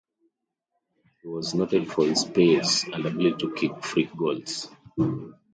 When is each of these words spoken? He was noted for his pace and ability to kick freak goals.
He 1.21 1.27
was 1.27 1.53
noted 1.53 1.91
for 1.91 2.07
his 2.07 2.25
pace 2.25 2.85
and 2.85 3.05
ability 3.05 3.35
to 3.37 3.53
kick 3.53 3.83
freak 3.85 4.09
goals. 4.17 4.67